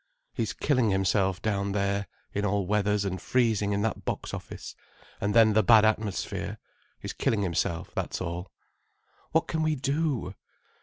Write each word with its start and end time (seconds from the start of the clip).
"He's 0.33 0.53
killing 0.53 0.89
himself 0.89 1.43
down 1.43 1.73
there, 1.73 2.07
in 2.33 2.43
all 2.43 2.65
weathers 2.65 3.05
and 3.05 3.21
freezing 3.21 3.71
in 3.71 3.83
that 3.83 4.03
box 4.03 4.33
office, 4.33 4.75
and 5.19 5.35
then 5.35 5.53
the 5.53 5.61
bad 5.61 5.85
atmosphere. 5.85 6.57
He's 6.99 7.13
killing 7.13 7.43
himself, 7.43 7.91
that's 7.93 8.19
all." 8.19 8.51
"What 9.31 9.47
can 9.47 9.61
we 9.61 9.75
do?" 9.75 10.33